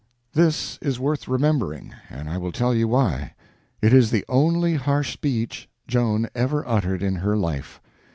This 0.33 0.79
is 0.81 0.99
worth 0.99 1.27
remembering, 1.27 1.93
and 2.09 2.27
I 2.27 2.39
will 2.39 2.51
tell 2.51 2.73
you 2.73 2.87
why: 2.87 3.35
it 3.83 3.93
is 3.93 4.09
the 4.09 4.25
only 4.27 4.73
harsh 4.73 5.13
speech 5.13 5.69
Joan 5.87 6.25
ever 6.33 6.67
uttered 6.67 7.03
in 7.03 7.17
her 7.17 7.37
life. 7.37 7.79